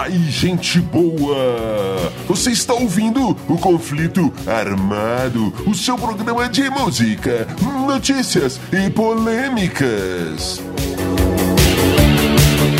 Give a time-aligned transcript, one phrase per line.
[0.00, 2.10] Olá, gente boa!
[2.26, 7.46] Você está ouvindo o Conflito Armado, o seu programa de música,
[7.86, 10.62] notícias e polêmicas.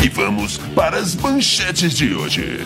[0.03, 2.57] E vamos para as manchetes de hoje.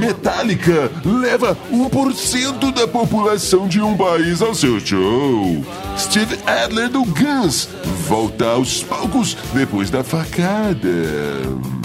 [0.00, 5.64] Metallica leva 1% da população de um país ao seu show.
[5.96, 7.68] Steve Adler do Guns
[8.08, 11.75] volta aos palcos depois da facada.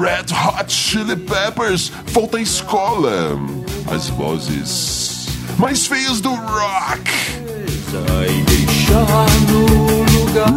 [0.00, 3.38] Red Hot Chili Peppers volta à escola.
[3.94, 5.28] As vozes
[5.58, 7.10] mais feias do rock.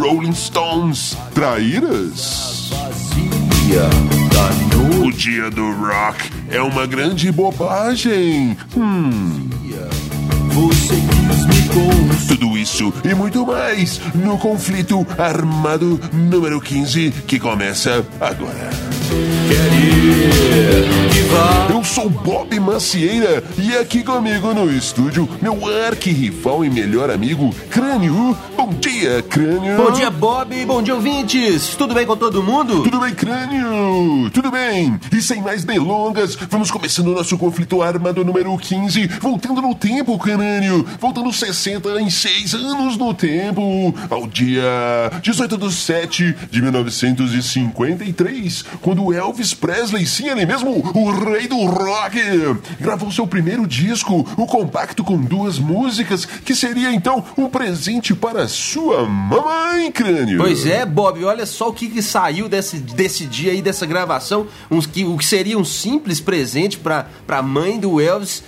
[0.00, 2.70] Rolling Stones, traíras.
[5.04, 8.56] O dia do rock é uma grande bobagem.
[8.74, 9.50] Hum.
[12.28, 18.70] Tudo isso e muito mais no conflito armado número 15 que começa agora.
[21.68, 28.36] Eu sou Bob Macieira e aqui comigo no estúdio, meu arquirrival e melhor amigo, Crânio.
[28.56, 29.76] Bom dia, Crânio.
[29.76, 30.64] Bom dia, Bob.
[30.64, 31.74] Bom dia, ouvintes.
[31.76, 32.82] Tudo bem com todo mundo?
[32.82, 34.30] Tudo bem, Crânio?
[34.30, 34.98] Tudo bem.
[35.12, 40.18] E sem mais delongas, vamos começando o nosso conflito armado número 15, voltando no tempo,
[40.18, 40.86] Crânio.
[40.98, 41.30] Voltando
[42.54, 44.62] 66 anos no tempo, ao dia
[45.22, 52.18] 18 de 7 de 1953, quando Elvis Presley, sim, ele mesmo, o rei do rock,
[52.80, 58.46] gravou seu primeiro disco, o compacto com duas músicas, que seria então um presente para
[58.48, 60.38] sua mamãe, crânio.
[60.38, 64.46] Pois é, Bob, olha só o que, que saiu desse, desse dia aí, dessa gravação,
[64.92, 68.42] que, o que seria um simples presente para a mãe do Elvis.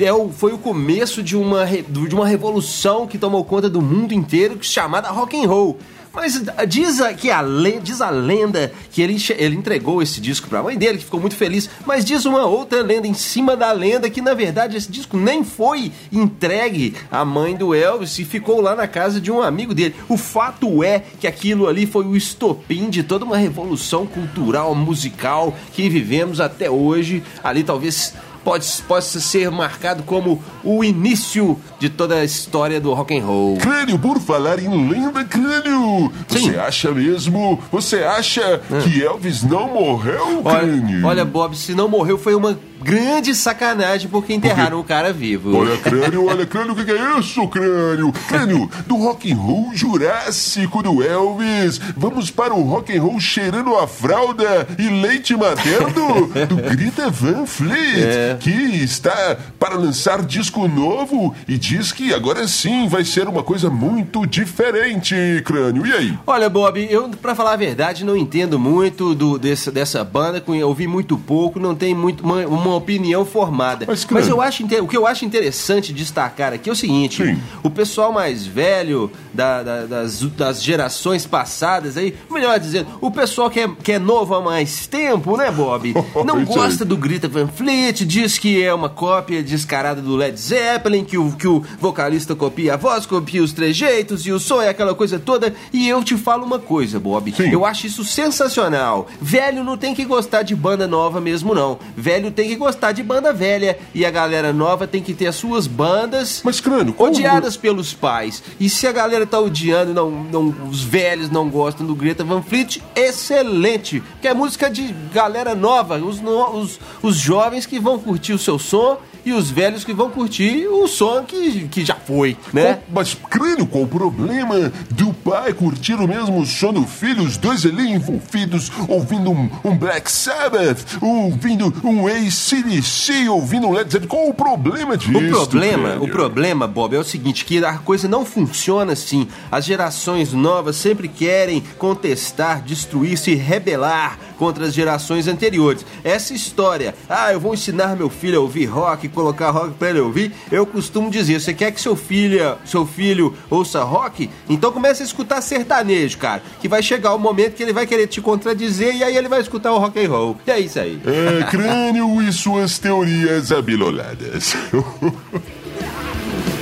[0.00, 4.12] É o, foi o começo de uma, de uma revolução que tomou conta do mundo
[4.12, 5.78] inteiro, chamada rock and roll.
[6.14, 7.42] Mas diz a, que a,
[7.82, 11.18] diz a lenda que ele, ele entregou esse disco para a mãe dele, que ficou
[11.18, 11.70] muito feliz.
[11.86, 15.42] Mas diz uma outra lenda em cima da lenda que na verdade esse disco nem
[15.42, 19.94] foi entregue à mãe do Elvis e ficou lá na casa de um amigo dele.
[20.08, 25.56] O fato é que aquilo ali foi o estopim de toda uma revolução cultural, musical
[25.72, 27.22] que vivemos até hoje.
[27.42, 28.12] Ali talvez
[28.44, 33.56] pode, possa ser marcado como o início de toda a história do rock and roll.
[33.56, 36.52] Crânio, por falar em lenda, Crânio, Sim.
[36.52, 37.60] você acha mesmo?
[37.72, 38.78] Você acha ah.
[38.84, 40.98] que Elvis não morreu, Crânio?
[40.98, 44.92] Olha, olha, Bob, se não morreu foi uma grande sacanagem porque enterraram porque...
[44.92, 45.56] o cara vivo.
[45.56, 48.12] Olha, crânio, olha, crânio, o que, que, é isso, crânio?
[48.28, 53.76] Crânio, do rock and roll jurássico do Elvis, vamos para o rock and roll cheirando
[53.76, 58.36] a fralda e leite materno do Grita Van Fleet, é.
[58.38, 63.70] que está para lançar disco novo e diz que agora sim vai ser uma coisa
[63.70, 65.86] muito diferente, crânio.
[65.86, 66.18] E aí?
[66.26, 70.86] Olha, Bob, eu, para falar a verdade, não entendo muito do, dessa, dessa banda, ouvi
[70.86, 73.86] muito pouco, não tem muito uma, uma opinião formada.
[73.88, 77.40] Mas, Mas eu acho, o que eu acho interessante destacar aqui é o seguinte: Sim.
[77.62, 83.48] o pessoal mais velho da, da, das, das gerações passadas, aí, melhor dizendo, o pessoal
[83.48, 85.94] que é, que é novo há mais tempo, né, Bob?
[86.26, 91.04] Não gosta do Grita Van Fleet, diz que é uma cópia descarada do Led Zeppelin,
[91.04, 94.68] que o, que o vocalista copia a voz, copia os trejeitos e o som é
[94.68, 95.54] aquela coisa toda.
[95.72, 97.32] E eu te falo uma coisa, Bob.
[97.32, 97.50] Sim.
[97.50, 99.06] Eu acho isso sensacional.
[99.20, 101.78] Velho não tem que gostar de banda nova mesmo, não.
[101.96, 105.36] Velho tem que gostar de banda velha e a galera nova tem que ter as
[105.36, 108.42] suas bandas Mas, crânio, odiadas pelos pais.
[108.58, 112.42] E se a galera tá odiando, não, não, os velhos não gostam do Greta Van
[112.42, 114.02] Fleet, excelente.
[114.20, 118.58] Que é música de galera nova, os, os, os jovens que vão curtir o seu
[118.58, 122.74] som e os velhos que vão curtir o som que, que já foi, né?
[122.74, 127.36] Qual, mas, crânio, qual o problema do pai curtir o mesmo som do filho, os
[127.36, 134.08] dois ali envolvidos, ouvindo um, um Black Sabbath, ouvindo um ACDC, ouvindo um Led Zeppelin?
[134.08, 135.10] Qual o problema disso?
[135.10, 136.04] O problema, crânio?
[136.04, 139.28] o problema, Bob, é o seguinte, que a coisa não funciona assim.
[139.50, 145.86] As gerações novas sempre querem contestar, destruir, se rebelar contra as gerações anteriores.
[146.02, 150.00] Essa história, ah, eu vou ensinar meu filho a ouvir rock, colocar rock para ele
[150.00, 154.28] ouvir, eu costumo dizer, você quer que seu filho, seu filho ouça rock?
[154.48, 158.08] Então comece a escutar sertanejo, cara, que vai chegar o momento que ele vai querer
[158.08, 160.36] te contradizer e aí ele vai escutar o rock and roll.
[160.44, 161.00] E é isso aí.
[161.06, 164.56] É, crânio e suas teorias abiloladas.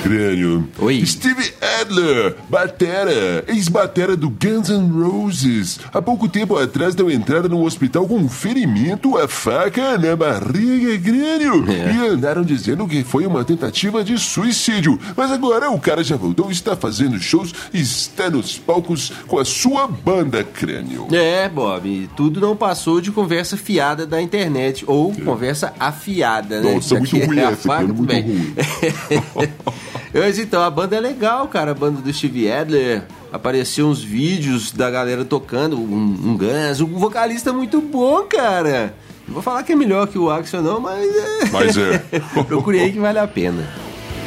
[0.02, 0.66] Crânio.
[0.78, 1.04] Oi.
[1.04, 5.78] Steve Adler, batera, ex-batera do Guns N' Roses.
[5.92, 10.98] Há pouco tempo atrás deu entrada no hospital com um ferimento a faca na barriga,
[10.98, 11.64] crânio.
[11.70, 11.92] É.
[11.92, 14.98] E andaram dizendo que foi uma tentativa de suicídio.
[15.16, 19.44] Mas agora o cara já voltou, está fazendo shows e está nos palcos com a
[19.44, 21.08] sua banda, crânio.
[21.12, 26.74] É, Bob, tudo não passou de conversa fiada da internet, ou conversa afiada, né?
[26.74, 28.22] Nossa, muito Daqui ruim é essa, faca, muito bem.
[28.22, 28.54] ruim.
[30.12, 33.04] Mas então, a banda é legal, cara, a banda do Steve Adler.
[33.32, 38.94] Apareceu uns vídeos da galera tocando, um, um Guns, um vocalista muito bom, cara.
[39.26, 41.48] Não vou falar que é melhor que o Axel, não, mas é.
[41.52, 41.98] Mas é.
[42.48, 43.68] Procurei aí que vale a pena.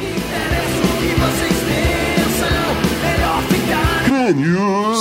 [0.00, 1.53] Interessa o que melhor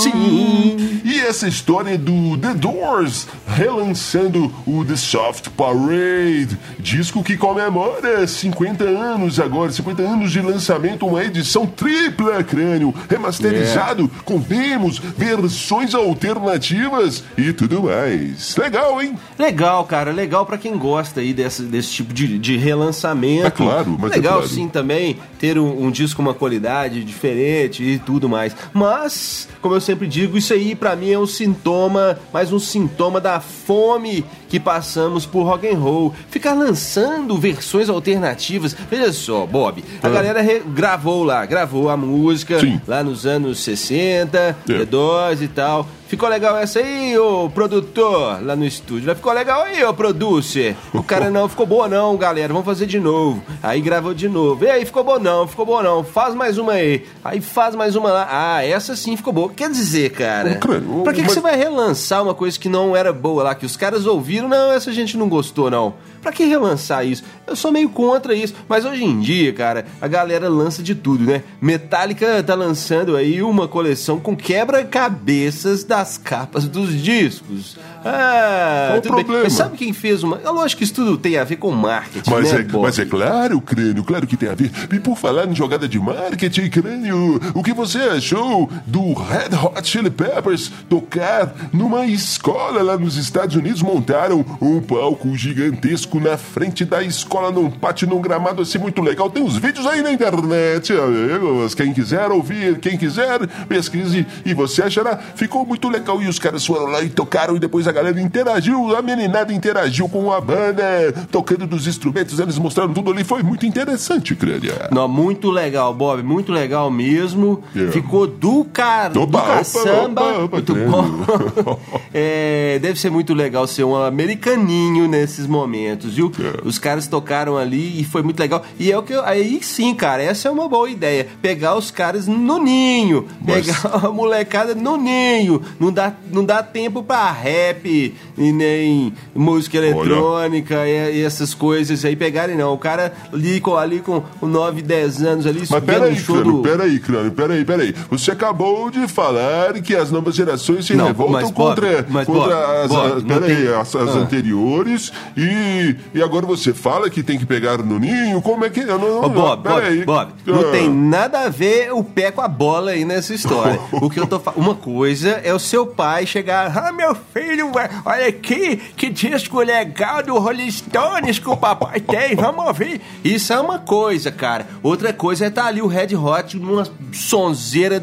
[0.01, 1.01] Sim.
[1.03, 8.83] E essa história do The Doors relançando o The Soft Parade, disco que comemora 50
[8.83, 17.23] anos agora, 50 anos de lançamento, uma edição tripla, crânio, remasterizado, com demos, versões alternativas
[17.37, 18.55] e tudo mais.
[18.57, 19.17] Legal, hein?
[19.37, 23.47] Legal, cara, legal pra quem gosta aí desse, desse tipo de, de relançamento.
[23.47, 24.49] É claro, mas é Legal claro.
[24.49, 28.55] sim também ter um, um disco com uma qualidade diferente e tudo mais.
[28.73, 29.12] Mas,
[29.61, 33.39] como eu sempre digo, isso aí pra mim é um sintoma, mais um sintoma da
[33.39, 36.13] fome que passamos por rock and roll.
[36.29, 38.75] Ficar lançando versões alternativas.
[38.87, 40.09] Veja só, Bob, a Ah.
[40.11, 42.79] galera gravou lá, gravou a música Sim.
[42.87, 44.73] lá nos anos 60, É.
[44.77, 45.87] The Doors e tal.
[46.07, 49.07] Ficou legal essa aí, ô produtor, lá no estúdio.
[49.07, 50.75] Lá Ficou legal aí, ô producer.
[50.93, 52.49] O cara não ficou boa não, galera.
[52.53, 53.41] Vamos fazer de novo.
[53.63, 54.63] Aí gravou de novo.
[54.63, 56.03] E aí, ficou boa não, ficou boa não.
[56.03, 57.03] Faz mais uma aí.
[57.23, 58.27] Aí faz mais uma lá.
[58.29, 59.49] Ah, essa sim ficou boa.
[59.49, 60.59] Quer dizer, cara,
[61.03, 63.75] pra que, que você vai relançar uma coisa que não era boa lá, que os
[63.75, 64.42] caras ouviram?
[64.47, 65.95] Não, essa gente não gostou, não.
[66.21, 67.23] Pra que relançar isso?
[67.45, 68.53] Eu sou meio contra isso.
[68.67, 71.43] Mas hoje em dia, cara, a galera lança de tudo, né?
[71.61, 77.77] Metallica tá lançando aí uma coleção com quebra-cabeças das capas dos discos.
[78.05, 79.01] Ah, bem.
[79.01, 79.43] problema?
[79.43, 80.39] Mas sabe quem fez uma.
[80.43, 82.83] É lógico que isso tudo tem a ver com marketing, Mas, né, é, Bob?
[82.83, 84.71] mas é claro, crânio, claro que tem a ver.
[84.91, 89.87] E por falar em jogada de marketing, crânio, o que você achou do Red Hot
[89.87, 93.81] Chili Peppers tocar numa escola lá nos Estados Unidos?
[93.81, 99.29] Montaram um palco gigantesco na frente da escola, num pátio, num gramado assim muito legal.
[99.29, 101.73] Tem os vídeos aí na internet, amigos.
[101.75, 105.17] Quem quiser ouvir, quem quiser, pesquise e você achará.
[105.35, 106.21] Ficou muito legal.
[106.21, 110.09] E os caras foram lá e tocaram, e depois a galera interagiu, a meninada interagiu
[110.09, 110.83] com a banda,
[111.31, 113.23] tocando dos instrumentos, eles mostraram tudo ali.
[113.23, 114.73] Foi muito interessante, crânio.
[114.91, 117.63] Não, muito legal, Bob, muito legal mesmo.
[117.73, 117.93] Yeah.
[117.93, 119.11] Ficou do, car...
[119.11, 120.21] do Opa, caçamba.
[120.21, 121.79] opa, opa, muito bom.
[122.15, 126.31] É, deve ser muito legal ser um americaninho nesses momentos, viu?
[126.39, 126.67] É.
[126.67, 128.63] Os caras tocaram ali e foi muito legal.
[128.79, 131.27] E é o que eu, aí sim, cara, essa é uma boa ideia.
[131.41, 135.61] Pegar os caras no ninho, Mas- pegar a molecada no ninho.
[135.79, 142.03] Não dá, não dá tempo pra rap e nem música eletrônica e, e essas coisas
[142.05, 142.73] aí pegarem, não.
[142.73, 146.61] O cara ali com, ali com 9, 10 anos ali, Mas peraí, show crânio, do...
[146.61, 147.95] peraí, crânio, peraí, peraí.
[148.09, 152.83] Você acabou de falar que as novas gerações se Não, revoltam mas, contra, mas, contra
[152.83, 154.19] as, Bob, as- não peraí, tem- as, as Ah.
[154.19, 158.41] anteriores e, e agora você fala que tem que pegar no ninho?
[158.41, 158.79] Como é que...
[158.81, 159.63] Eu não, Ô, Bob.
[159.63, 160.71] Bob, Bob, não Ah.
[160.71, 163.79] tem nada a ver o pé com a bola aí nessa história.
[163.91, 167.71] o que eu tô falando, uma coisa é o seu pai chegar, ah, meu filho,
[168.05, 173.01] olha aqui, que disco legal do Rolling Stones que o papai tem, vamos ouvir.
[173.23, 174.67] Isso é uma coisa, cara.
[174.81, 178.01] Outra coisa é estar ali o Red Hot numa sonzeira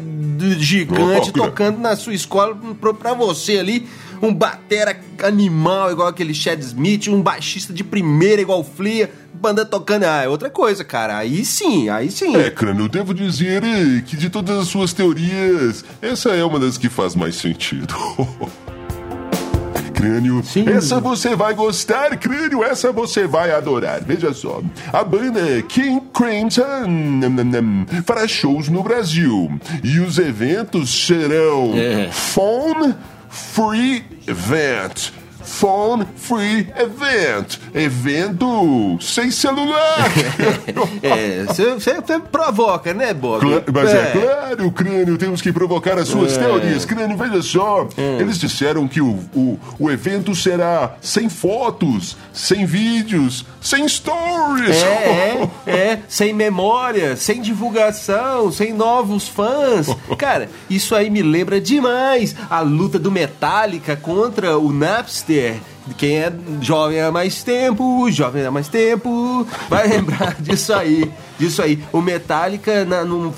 [0.57, 3.87] gigante tocando na sua escola pra, pra você ali.
[4.21, 9.65] Um batera animal igual aquele Chad Smith, um baixista de primeira igual o Flea, banda
[9.65, 10.03] tocando.
[10.03, 11.17] Ah, é outra coisa, cara.
[11.17, 12.35] Aí sim, aí sim.
[12.35, 13.63] É, crânio, eu devo dizer
[14.05, 17.95] que de todas as suas teorias, essa é uma das que faz mais sentido.
[20.01, 20.67] Crânio, Sim.
[20.67, 24.01] essa você vai gostar, crânio, essa você vai adorar.
[24.03, 27.21] Veja só, a banda King Crimson
[28.05, 29.51] fará shows no Brasil
[29.83, 32.09] e os eventos serão É.
[32.11, 32.95] Phone
[33.29, 35.11] Free Event.
[35.43, 37.57] Phone Free Event.
[37.73, 40.09] Evento sem celular.
[41.03, 43.41] É, você provoca, né, Bob?
[43.41, 44.11] Cla- mas é.
[44.11, 46.39] claro, crânio, temos que provocar as suas É.
[46.39, 46.85] teorias.
[46.85, 47.87] Crânio, veja só.
[48.19, 54.77] Eles disseram que o, o, o evento será sem fotos, sem vídeos, sem stories.
[54.83, 59.87] É, é, é, sem memória, sem divulgação, sem novos fãs.
[60.17, 65.30] Cara, isso aí me lembra demais a luta do Metallica contra o Napster
[65.97, 71.11] quem é jovem há mais tempo, jovem há mais tempo, vai lembrar disso aí.
[71.41, 71.83] Disso aí.
[71.91, 73.33] O Metallica na- no-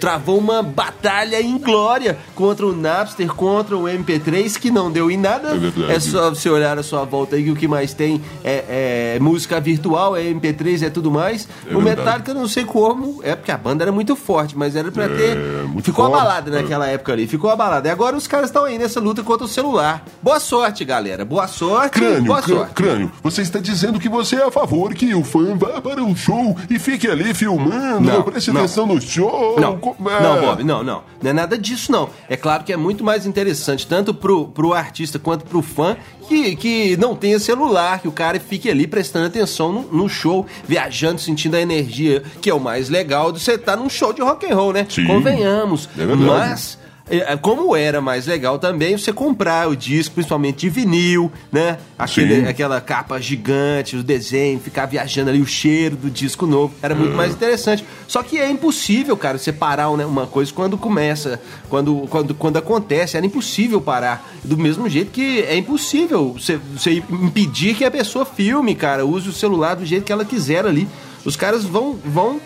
[0.00, 5.48] travou uma batalha inglória contra o Napster, contra o MP3, que não deu em nada.
[5.50, 6.00] É verdade.
[6.04, 9.60] só você olhar a sua volta aí que o que mais tem é, é música
[9.60, 11.48] virtual, é MP3, é tudo mais.
[11.68, 11.98] É o verdade.
[11.98, 15.36] Metallica, não sei como, é porque a banda era muito forte, mas era pra ter.
[15.36, 16.20] É, muito Ficou forte.
[16.20, 17.88] abalada naquela época ali, ficou abalada.
[17.88, 20.04] E agora os caras estão aí nessa luta contra o celular.
[20.22, 21.24] Boa sorte, galera.
[21.24, 21.90] Boa sorte.
[21.98, 22.74] Crânio, boa crânio, sorte.
[22.74, 26.14] crânio, você está dizendo que você é a favor que o fã vá para o
[26.16, 28.60] show e fique ali filmando, Não, preste não.
[28.60, 29.58] atenção no show?
[29.58, 30.22] Não, é.
[30.22, 31.02] não, Bob, não, não.
[31.22, 32.08] Não é nada disso, não.
[32.28, 35.96] É claro que é muito mais interessante, tanto pro, pro artista quanto pro fã,
[36.28, 40.46] que, que não tenha celular, que o cara fique ali prestando atenção no, no show,
[40.66, 44.20] viajando, sentindo a energia, que é o mais legal de você estar num show de
[44.20, 44.86] rock and roll, né?
[44.88, 45.06] Sim.
[45.06, 45.88] Convenhamos.
[45.96, 46.24] É verdade.
[46.24, 46.78] Mas.
[47.10, 51.78] É, Como era mais legal também você comprar o disco, principalmente de vinil, né?
[51.98, 52.46] Aquele, Sim.
[52.46, 56.74] aquela capa gigante, o desenho, ficar viajando ali, o cheiro do disco novo.
[56.82, 57.84] Era muito mais interessante.
[58.06, 63.16] Só que é impossível, cara, separar né, uma coisa quando começa, quando, quando, quando acontece.
[63.16, 64.28] Era impossível parar.
[64.44, 69.28] Do mesmo jeito que é impossível você, você impedir que a pessoa filme, cara, use
[69.28, 70.88] o celular do jeito que ela quiser ali.
[71.24, 71.98] Os caras vão.
[72.04, 72.40] vão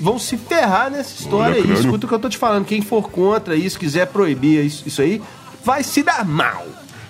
[0.00, 1.80] vão se ferrar nessa história Olha, aí.
[1.80, 2.64] Escuta o que eu tô te falando.
[2.64, 5.22] Quem for contra isso, quiser proibir isso, isso aí,
[5.64, 6.66] vai se dar mal.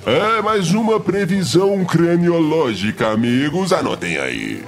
[0.07, 3.73] É mais uma previsão craniológica, amigos.
[3.73, 4.65] Anotem aí.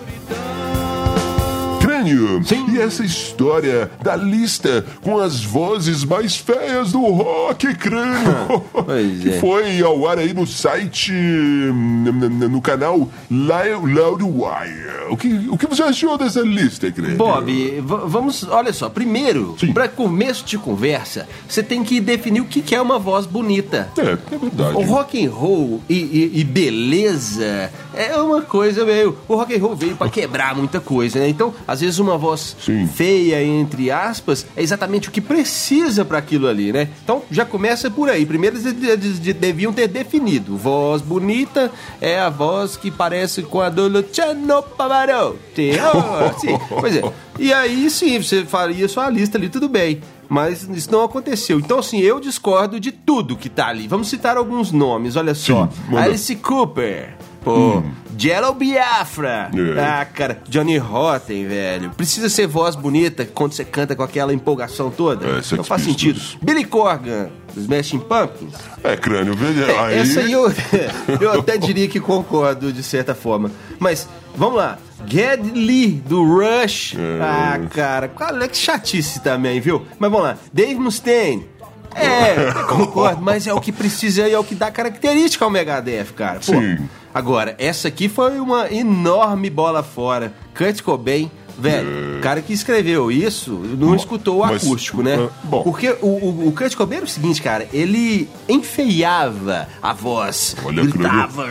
[2.16, 2.44] Crânio.
[2.44, 2.66] Sim.
[2.74, 8.64] E essa história da lista com as vozes mais feias do rock, crânio.
[8.88, 9.40] Pois que é.
[9.40, 15.10] foi ao ar aí no site, no, canal Loudwire.
[15.10, 17.16] O que, o que você achou dessa lista, crânio?
[17.16, 22.74] Bob, vamos, olha só, primeiro, para começo de conversa, você tem que definir o que
[22.74, 23.90] é uma voz bonita.
[23.98, 24.76] É, é verdade.
[24.76, 29.18] O rock and roll e, e- e beleza é uma coisa meio.
[29.26, 31.28] O rock and roll veio pra quebrar muita coisa, né?
[31.28, 32.86] Então, às vezes uma voz Sim.
[32.86, 36.88] feia entre aspas é exatamente o que precisa pra aquilo ali, né?
[37.02, 38.24] Então, já começa por aí.
[38.26, 40.56] Primeiro eles de- de- de- deviam ter definido.
[40.56, 45.72] Voz bonita é a voz que parece com a do Luciano Pavarotti.
[45.94, 46.58] Oh, sim.
[46.80, 47.02] Pois é.
[47.38, 50.00] E aí sim, você faria sua lista ali, tudo bem.
[50.28, 51.58] Mas isso não aconteceu.
[51.58, 53.88] Então, assim, eu discordo de tudo que tá ali.
[53.88, 55.68] Vamos citar alguns nomes, olha só.
[55.88, 55.96] Sim.
[55.96, 57.16] Alice Cooper.
[57.48, 57.82] Pô,
[58.18, 59.50] Jello Biafra.
[59.54, 59.80] É.
[59.80, 61.90] Ah, cara, Johnny Rotten, velho.
[61.90, 65.24] Precisa ser voz bonita quando você canta com aquela empolgação toda?
[65.26, 66.20] É, não faz sentido.
[66.42, 68.52] Billy Corgan, Smashing Pumpkins.
[68.84, 69.64] É, crânio, veja.
[69.64, 69.98] É, aí...
[69.98, 70.52] Essa aí eu,
[71.20, 73.50] eu até diria que concordo de certa forma.
[73.78, 74.78] Mas, vamos lá.
[75.06, 76.96] Ged Lee, do Rush.
[76.98, 77.22] É.
[77.22, 79.86] Ah, cara, olha que chatice também, viu?
[79.98, 80.36] Mas vamos lá.
[80.52, 81.46] Dave Mustaine.
[81.94, 86.12] É, concordo, mas é o que precisa e é o que dá característica ao Megadeth,
[86.14, 86.40] cara.
[86.40, 86.88] Pô, Sim.
[87.18, 90.32] Agora, essa aqui foi uma enorme bola fora.
[90.56, 95.16] Kurt Cobain, velho, o cara que escreveu isso não escutou o mas- acústico, né?
[95.20, 95.64] ah, bom.
[95.64, 100.84] Porque o, o, o Kurt Cobain era o seguinte, cara, ele enfeiava a voz, Olha,
[100.84, 101.46] gritava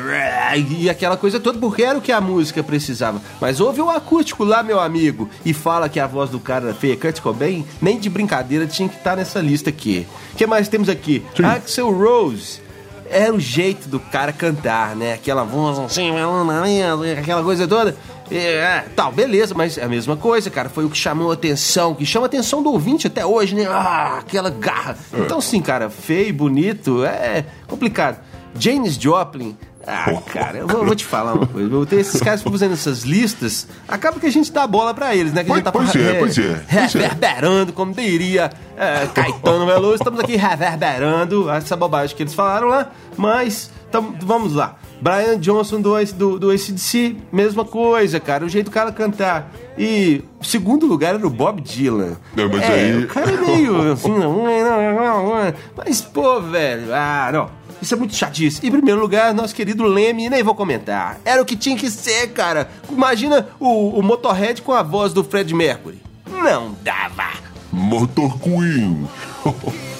[0.55, 3.21] e aquela coisa toda, porque era o que a música precisava.
[3.41, 6.73] Mas ouve o acústico lá, meu amigo, e fala que a voz do cara era
[6.73, 6.95] feia.
[6.95, 10.07] Kurt Cobain, nem de brincadeira, tinha que estar nessa lista aqui.
[10.33, 11.25] O que mais temos aqui?
[11.35, 11.43] Sim.
[11.43, 12.65] Axel Rose.
[13.09, 15.13] Era o jeito do cara cantar, né?
[15.13, 16.11] Aquela voz assim,
[17.17, 17.95] aquela coisa toda.
[18.29, 20.67] É, tal, beleza, mas é a mesma coisa, cara.
[20.67, 23.65] Foi o que chamou a atenção, que chama a atenção do ouvinte até hoje, né?
[23.69, 24.97] Ah, aquela garra.
[25.13, 28.19] Então, sim, cara, feio, bonito, é complicado.
[28.59, 29.57] James Joplin.
[29.87, 31.73] Ah, cara, eu vou, vou te falar uma coisa.
[31.73, 35.31] Eu tenho esses caras fazendo essas listas, acaba que a gente dá bola pra eles,
[35.31, 35.43] né?
[35.45, 36.65] Que a gente tá Pois é, pois é, pois é.
[36.67, 39.95] reverberando, como diria é, Caetano Veloso.
[39.95, 44.75] Estamos aqui reverberando essa bobagem que eles falaram lá, mas tam- vamos lá.
[44.99, 48.43] Brian Johnson do, do, do ACDC, mesma coisa, cara.
[48.43, 49.51] O jeito do cara cantar.
[49.77, 52.17] E segundo lugar era o Bob Dylan.
[52.35, 55.53] Não, mas é, aí- o cara é meio assim, não, não, não, não.
[55.77, 57.66] Mas, pô, velho, ah, não.
[57.81, 58.65] Isso é muito chatice.
[58.65, 61.19] Em primeiro lugar, nosso querido Leme, nem vou comentar.
[61.23, 62.69] Era o que tinha que ser, cara.
[62.91, 66.01] Imagina o, o Motorhead com a voz do Fred Mercury.
[66.29, 67.29] Não dava.
[67.71, 69.07] Motor Queen.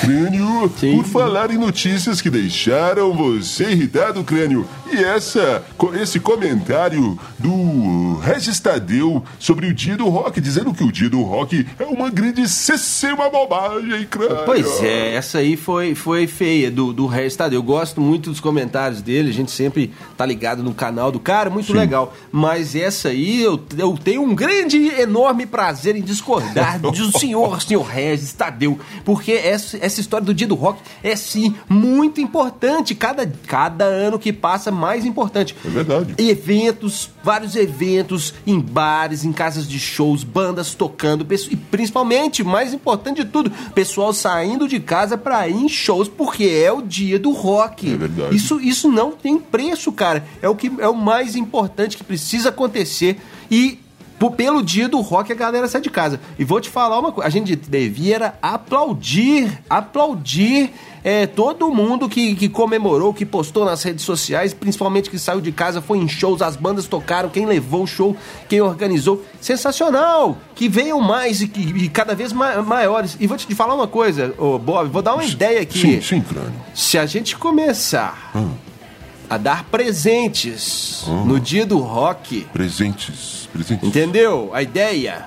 [0.00, 0.96] Crânio, Sim.
[0.96, 5.62] por falar em notícias que deixaram você irritado, Crânio, e essa,
[6.00, 11.22] esse comentário do Regis Tadeu sobre o dia do rock, dizendo que o dia do
[11.22, 14.44] rock é uma grandíssima bobagem, Crânio.
[14.44, 17.54] Pois é, essa aí foi, foi feia do, do Restado.
[17.54, 21.50] Eu gosto muito dos comentários dele, a gente sempre tá ligado no canal do cara,
[21.50, 22.14] muito legal.
[22.32, 27.82] Mas essa aí eu, eu tenho um grande, enorme prazer em discordar do senhor, senhor
[27.82, 32.94] Regis Tadeu, porque essa, essa essa história do dia do rock é sim muito importante.
[32.94, 35.54] Cada, cada ano que passa, mais importante.
[35.64, 36.14] É verdade.
[36.18, 43.22] Eventos, vários eventos em bares, em casas de shows, bandas tocando, e principalmente, mais importante
[43.22, 47.30] de tudo, pessoal saindo de casa pra ir em shows, porque é o dia do
[47.30, 47.92] rock.
[47.92, 48.34] É verdade.
[48.34, 50.24] Isso, isso não tem preço, cara.
[50.40, 53.18] É o que é o mais importante que precisa acontecer
[53.50, 53.78] e
[54.28, 56.18] pelo dia do rock a galera sai de casa.
[56.36, 60.72] E vou te falar uma coisa, a gente devia era aplaudir, aplaudir
[61.04, 65.52] é, todo mundo que, que comemorou, que postou nas redes sociais, principalmente que saiu de
[65.52, 68.16] casa, foi em shows, as bandas tocaram, quem levou o show,
[68.48, 69.24] quem organizou.
[69.40, 70.36] Sensacional!
[70.54, 73.16] Que venham mais e, que, e cada vez ma- maiores.
[73.20, 75.78] E vou te falar uma coisa, ô Bob, vou dar uma ideia aqui.
[75.78, 76.52] Sim, sim, crânio.
[76.74, 78.32] Se a gente começar
[79.30, 83.88] a dar presentes no dia do rock, Presentes, presentes.
[83.88, 84.50] entendeu?
[84.52, 85.26] A ideia.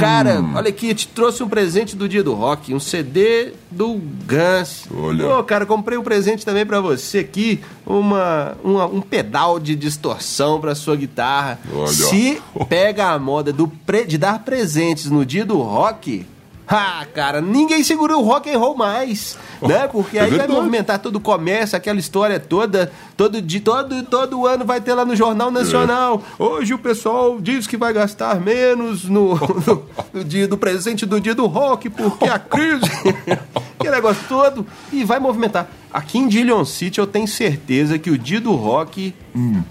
[0.00, 3.94] Cara, olha aqui, te trouxe um presente do dia do rock, um CD do
[4.26, 4.84] Guns.
[4.92, 5.24] Olha.
[5.24, 10.60] Pô, cara, comprei um presente também pra você aqui, uma, uma- um pedal de distorção
[10.60, 11.58] pra sua guitarra.
[11.72, 11.86] Olha.
[11.88, 16.26] Se pega a moda do pre- de dar presentes no dia do rock,
[16.72, 19.88] ah, cara, ninguém segura o rock and roll mais, né?
[19.88, 24.46] Porque É aí vai movimentar todo o comércio, aquela história toda, todo de todo todo
[24.46, 26.22] ano vai ter lá no Jornal Nacional.
[26.38, 31.20] Hoje o pessoal diz que vai gastar menos no, no, no dia do presente do
[31.20, 32.88] dia do rock, porque a crise,
[33.80, 35.68] que negócio todo e vai movimentar.
[35.92, 39.12] Aqui em Dillon City eu tenho certeza que o dia do rock,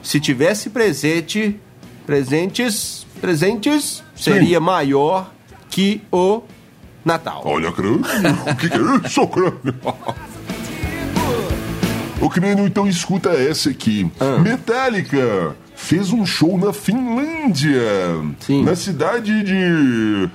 [0.03, 1.57] se tivesse presente,
[2.05, 5.31] presentes, presentes, seria maior
[5.69, 6.41] que o
[7.03, 7.41] Natal.
[7.45, 8.01] Olha, crânio.
[8.45, 9.75] O que, que é isso, crânio?
[12.21, 14.11] O crânio, então escuta essa aqui.
[14.19, 14.39] Ah.
[14.39, 17.81] Metallica fez um show na Finlândia.
[18.39, 18.63] Sim.
[18.63, 20.29] Na cidade de.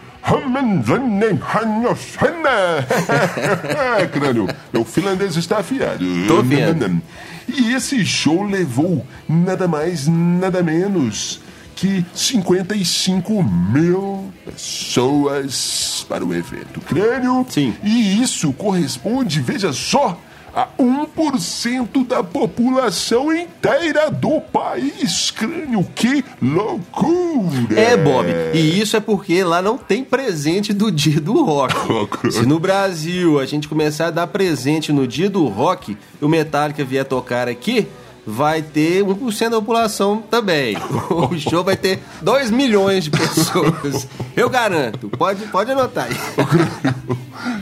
[4.10, 6.02] crânio, o finlandês está afiado.
[6.26, 7.02] Tô vendo.
[7.46, 11.43] E esse show levou nada mais, nada menos
[11.74, 16.80] que 55 mil pessoas para o evento.
[16.80, 17.44] Crânio.
[17.48, 17.74] Sim.
[17.82, 20.18] E isso corresponde, veja só,
[20.54, 25.32] a 1% da população inteira do país.
[25.32, 27.74] Crânio, que loucura!
[27.80, 28.28] É, Bob.
[28.54, 31.74] E isso é porque lá não tem presente do dia do rock.
[32.30, 36.28] Se no Brasil a gente começar a dar presente no dia do rock e o
[36.28, 37.88] Metallica vier tocar aqui,
[38.26, 40.76] vai ter 1% da população também.
[41.10, 44.06] O show vai ter 2 milhões de pessoas.
[44.36, 45.08] Eu garanto.
[45.10, 46.14] Pode, pode anotar aí.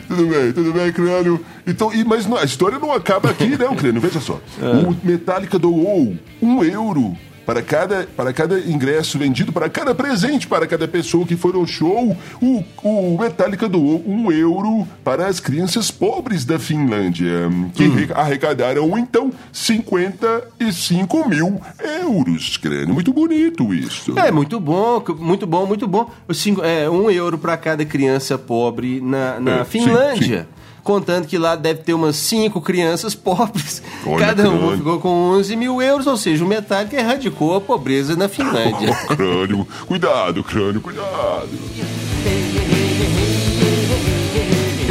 [0.07, 1.43] Tudo bem, tudo bem, crânio.
[1.65, 3.99] Então, e, mas não- a história não acaba aqui, não, crânio.
[3.99, 4.39] Veja só.
[4.61, 10.65] O Metallica doou um euro para cada, para cada ingresso vendido, para cada presente para
[10.67, 12.15] cada pessoa que for ao show.
[12.41, 18.97] O, o Metallica doou um euro para as crianças pobres da Finlândia, que re- arrecadaram
[18.97, 21.59] então 55 mil
[22.01, 22.93] euros, crânio.
[22.93, 24.17] Muito bonito isso.
[24.17, 26.09] É, muito bom, muito bom, muito bom.
[26.27, 30.47] O cinco- é, um euro para cada criança pobre na, na É, sim, Finlândia.
[30.83, 33.81] Contando que lá deve ter umas cinco crianças pobres.
[34.05, 34.77] Olha, Cada uma crânio.
[34.77, 38.89] ficou com 11 mil euros, ou seja, o Metallica erradicou a pobreza na Finlândia.
[39.09, 41.49] Oh, crânio, cuidado, crânio, cuidado.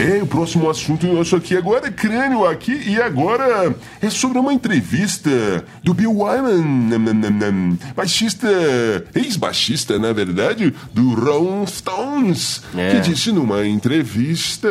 [0.03, 4.53] É, o próximo assunto nosso aqui agora é crânio aqui e agora é sobre uma
[4.53, 5.31] entrevista
[5.85, 8.49] do Bill Wyman, baixista,
[9.15, 12.91] ex-baixista, na verdade, do Rolling Stones, É.
[12.91, 14.69] que disse numa entrevista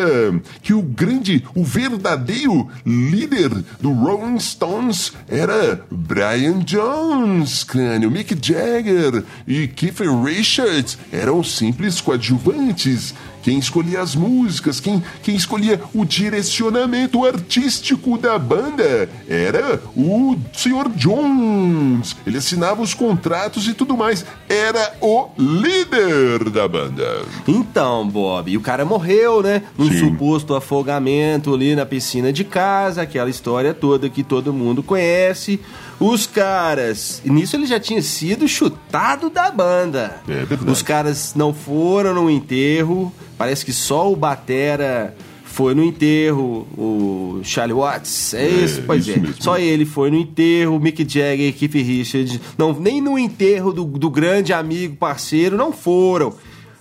[0.61, 9.23] que o grande, o verdadeiro líder do Rolling Stones era Brian Jones, crânio, Mick Jagger
[9.47, 13.13] e Keith Richards eram simples coadjuvantes.
[13.41, 20.89] Quem escolhia as músicas, quem, quem escolhia o direcionamento artístico da banda era o Sr.
[20.95, 22.15] Jones.
[22.25, 24.25] Ele assinava os contratos e tudo mais.
[24.47, 27.23] Era o líder da banda.
[27.47, 29.63] Então, Bob, e o cara morreu, né?
[29.77, 29.99] Num Sim.
[29.99, 35.59] suposto afogamento ali na piscina de casa, aquela história toda que todo mundo conhece.
[35.99, 40.19] Os caras, nisso ele já tinha sido chutado da banda.
[40.27, 40.71] É verdade.
[40.71, 47.41] Os caras não foram no enterro, parece que só o Batera foi no enterro, o
[47.43, 48.83] Charlie Watts, é, É, isso?
[48.85, 49.19] Pois isso é.
[49.19, 49.41] mesmo.
[49.41, 54.11] Só ele foi no enterro, Mick Jagger, Keith Richards, não, nem no enterro do, do
[54.11, 56.35] grande amigo, parceiro, não foram.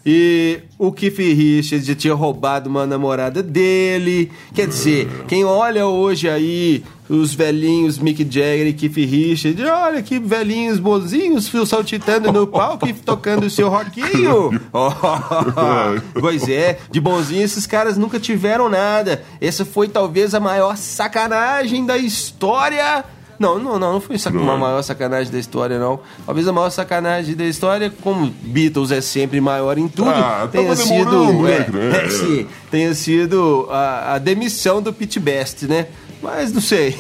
[0.04, 4.30] E o Keith Richards tinha roubado uma namorada dele.
[4.54, 9.66] Quer dizer, quem olha hoje aí os velhinhos Mick Jagger e Keith Richards.
[9.68, 14.60] Olha que velhinhos bonzinhos saltitando no palco e tocando o seu rockinho.
[14.72, 14.90] Oh,
[16.20, 19.24] pois é, de bonzinho esses caras nunca tiveram nada.
[19.40, 23.04] Essa foi talvez a maior sacanagem da história.
[23.40, 24.42] Não, não, não, não foi Não.
[24.42, 26.00] uma maior sacanagem da história, não.
[26.26, 30.76] Talvez a maior sacanagem da história, como Beatles é sempre maior em tudo, Ah, tenha
[30.76, 31.32] sido.
[31.42, 32.04] né, é, cara?
[32.04, 35.86] é, sim, tenha sido a, a demissão do Pete Best, né?
[36.22, 36.98] Mas não sei.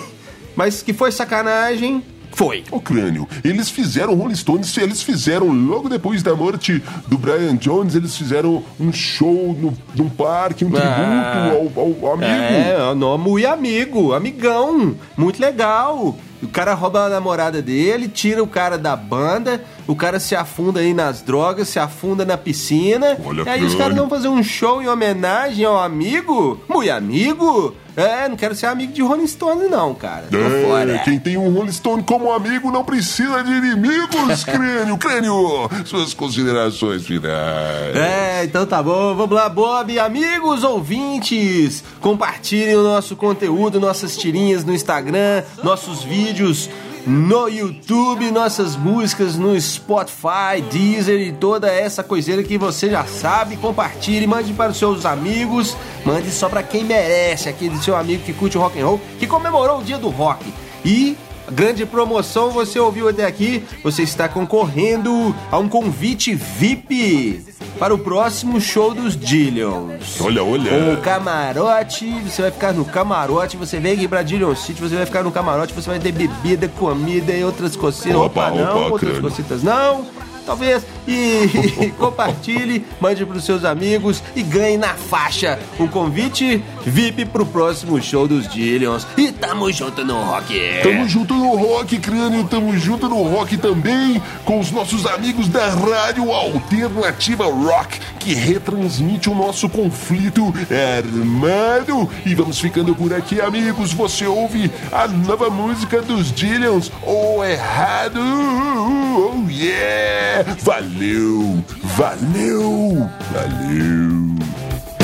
[0.56, 2.02] Mas que foi sacanagem,
[2.32, 2.64] foi.
[2.70, 7.94] Ô crânio, eles fizeram Rolling Stones, eles fizeram logo depois da morte do Brian Jones,
[7.94, 11.50] eles fizeram um show no, num parque, um tributo Ah.
[11.52, 12.30] ao, ao- ao amigo.
[12.32, 16.16] É, o nome e amigo, amigão, muito legal.
[16.42, 20.80] O cara rouba a namorada dele, tira o cara da banda, o cara se afunda
[20.80, 23.18] aí nas drogas, se afunda na piscina.
[23.24, 26.60] Olha, e aí os caras vão fazer um show em homenagem ao amigo?
[26.68, 27.74] Muito amigo?
[27.96, 30.26] É, não quero ser amigo de Rolling Stone, não, cara.
[30.30, 30.98] Tô É, fora.
[31.04, 34.96] quem tem um Rolling Stone como amigo não precisa de inimigos, crânio.
[34.96, 37.96] Crânio, suas considerações finais.
[37.96, 39.14] É, então tá bom.
[39.14, 39.98] Vamos lá, Bob.
[39.98, 46.70] Amigos ouvintes, compartilhem o nosso conteúdo, nossas tirinhas no Instagram, nossos vídeos
[47.06, 53.56] no YouTube, nossas músicas no Spotify, Deezer e toda essa coiseira que você já sabe.
[53.56, 58.32] Compartilhe, mande para os seus amigos, mande só para quem merece, aquele seu amigo que
[58.32, 60.44] curte o rock and roll, que comemorou o dia do rock.
[60.84, 61.16] E
[61.50, 63.62] Grande promoção, você ouviu até aqui?
[63.82, 67.44] Você está concorrendo a um convite VIP
[67.78, 70.20] para o próximo show dos Dillions.
[70.20, 70.72] Olha, olha.
[70.72, 75.06] Um camarote, você vai ficar no camarote, você vem aqui pra Dillion City, você vai
[75.06, 78.14] ficar no camarote, você vai ter bebida, comida e outras cositas.
[78.14, 80.04] Opa, não, opa, outras cositas não.
[80.46, 80.84] Talvez.
[81.06, 88.00] E compartilhe, mande pros seus amigos e ganhe na faixa um convite VIP pro próximo
[88.00, 89.06] show dos Dillions.
[89.16, 90.58] E tamo junto no rock.
[90.82, 92.44] Tamo junto no rock, crânio.
[92.44, 99.28] Tamo junto no rock também com os nossos amigos da Rádio Alternativa Rock, que retransmite
[99.28, 102.08] o nosso conflito armado.
[102.24, 103.92] E vamos ficando por aqui, amigos.
[103.92, 108.20] Você ouve a nova música dos Dillions, O Errado.
[108.20, 110.29] Oh, yeah!
[110.62, 111.58] Valeu,
[111.96, 114.36] valeu, valeu.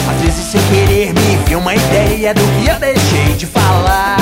[0.09, 4.17] Às vezes sem querer me viu uma ideia do que eu deixei de falar.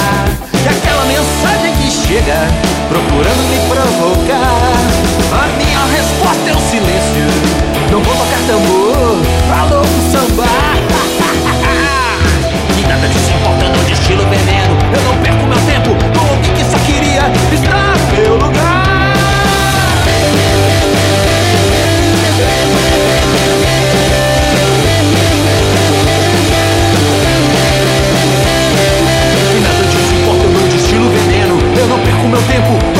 [0.53, 2.49] E aquela mensagem que chega
[2.89, 4.73] procurando me provocar.
[5.33, 7.27] A minha resposta é o um silêncio.
[7.91, 10.45] Não vou tocar tambor, falou um samba.
[12.79, 14.75] e nada disso importa importando de estilo veneno.
[14.95, 15.17] Eu não
[32.35, 32.94] meu tempo.